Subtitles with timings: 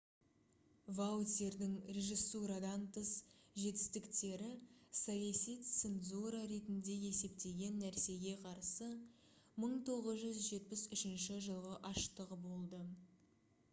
[0.99, 3.09] ваутьердің режиссурадан тыс
[3.63, 4.47] жетістіктері
[5.01, 5.53] саяси
[5.89, 8.89] цензура ретінде есептеген нәрсеге қарсы
[9.67, 12.81] 1973 жылғы аштығы болды